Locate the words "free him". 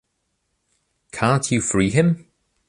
1.61-2.25